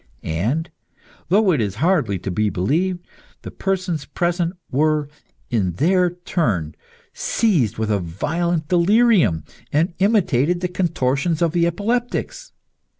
[0.23, 0.71] And
[1.27, 3.05] though it is hardly to be believed
[3.43, 5.07] the persons present were
[5.51, 6.73] in their turn
[7.13, 12.51] seized with a violent delirium, and imitated the contortions of the epileptics.